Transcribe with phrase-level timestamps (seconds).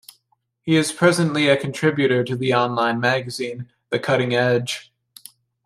[0.63, 4.91] He is presently a contributor to the online magazine, The Cutting Edge.